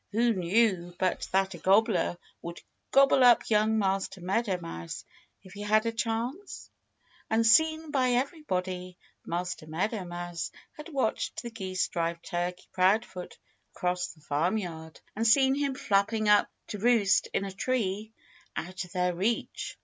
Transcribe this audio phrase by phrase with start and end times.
[0.13, 2.59] Who knew but that a gobbler would
[2.89, 5.05] gobble up young Master Meadow Mouse
[5.43, 6.71] if he had a chance?
[7.29, 13.37] Unseen by everybody, Master Meadow Mouse had watched the geese drive Turkey Proudfoot
[13.75, 18.11] across the farmyard and seen him flapping up to roost in a tree
[18.57, 19.77] out of their reach.